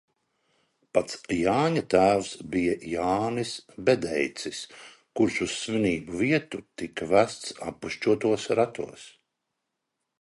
[0.97, 3.51] Pats Jāņa tēvs bija Jānis
[3.91, 4.63] Bedeicis,
[5.21, 9.09] kurš uz svinību vietu tika vests appušķotos ratos.